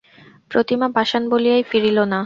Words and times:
প্রতিমা 0.51 0.87
পাষাণ 0.95 1.23
বলিয়াই 1.31 1.63
ফিরিল 1.69 1.97
না। 2.03 2.19